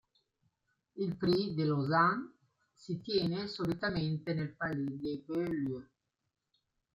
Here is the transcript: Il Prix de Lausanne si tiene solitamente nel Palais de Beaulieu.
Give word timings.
Il 0.95 1.15
Prix 1.15 1.53
de 1.53 1.63
Lausanne 1.65 2.31
si 2.73 2.97
tiene 3.01 3.47
solitamente 3.47 4.33
nel 4.33 4.55
Palais 4.55 4.97
de 4.99 5.23
Beaulieu. 5.27 5.87